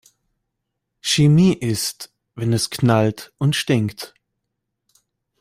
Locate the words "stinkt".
3.55-4.15